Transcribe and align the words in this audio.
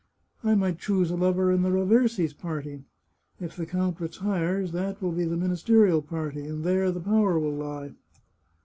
"I 0.43 0.55
might 0.55 0.79
choose 0.79 1.11
a 1.11 1.15
lover 1.15 1.51
in 1.51 1.61
the 1.61 1.69
Raversi's 1.69 2.33
party. 2.33 2.85
If 3.39 3.55
the 3.55 3.67
count 3.67 4.01
retires, 4.01 4.71
that 4.71 4.99
will 4.99 5.11
be 5.11 5.25
the 5.25 5.37
ministerial 5.37 6.01
party, 6.01 6.43
and 6.47 6.63
there 6.63 6.91
the 6.91 6.99
power 7.01 7.37
will 7.37 7.53
lie. 7.53 7.93